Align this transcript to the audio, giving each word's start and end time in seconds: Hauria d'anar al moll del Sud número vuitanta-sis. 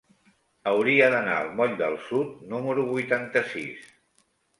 Hauria 0.69 1.09
d'anar 1.15 1.35
al 1.41 1.51
moll 1.59 1.75
del 1.81 1.97
Sud 2.05 2.31
número 2.53 2.87
vuitanta-sis. 2.95 3.85